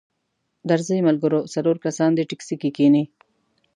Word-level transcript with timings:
درځئ 0.69 0.99
ملګرو 1.07 1.39
څلور 1.53 1.75
کسان 1.85 2.09
دې 2.17 2.23
ټیکسي 2.29 2.55
کې 2.61 2.69
کښینئ. 2.75 3.05